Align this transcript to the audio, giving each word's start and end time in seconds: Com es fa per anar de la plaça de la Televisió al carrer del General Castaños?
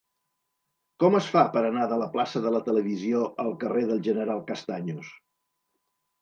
Com 1.01 1.17
es 1.19 1.27
fa 1.33 1.43
per 1.57 1.61
anar 1.67 1.83
de 1.91 1.99
la 2.03 2.07
plaça 2.15 2.41
de 2.45 2.53
la 2.55 2.61
Televisió 2.69 3.21
al 3.45 3.53
carrer 3.65 3.85
del 3.93 4.03
General 4.09 4.43
Castaños? 4.49 5.13